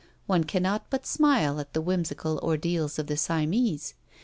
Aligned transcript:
One 0.25 0.45
cannot 0.45 0.87
but 0.89 1.05
smile 1.05 1.59
at 1.59 1.73
the 1.73 1.79
whimsical 1.79 2.39
ordeals 2.39 2.97
of 2.97 3.05
the 3.05 3.17
Siamese. 3.17 3.93